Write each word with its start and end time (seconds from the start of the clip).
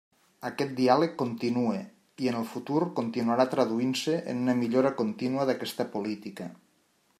Aquest 0.47 0.71
diàleg 0.77 1.11
continua 1.21 1.73
i, 1.79 1.83
en 2.31 2.39
el 2.39 2.47
futur, 2.55 2.81
continuarà 3.01 3.47
traduint-se 3.53 4.17
en 4.35 4.43
una 4.47 4.57
millora 4.65 4.95
contínua 5.03 5.49
d'aquesta 5.51 5.91
política. 5.97 6.53